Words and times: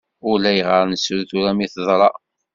Ulayɣer 0.29 0.83
nettru 0.85 1.21
tura 1.29 1.51
mi 1.57 1.67
teḍra. 1.73 2.09